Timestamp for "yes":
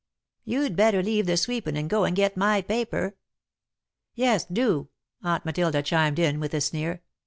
4.15-4.45